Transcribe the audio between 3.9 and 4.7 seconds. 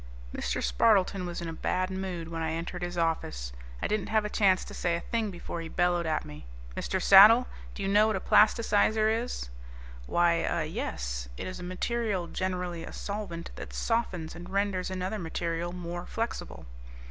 have a chance